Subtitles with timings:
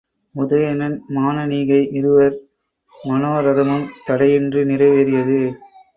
[0.35, 2.35] உதயணன், மானனீகை இருவர்
[2.93, 5.39] மனோரதமும் தடையின்றி நிறைவேறியது.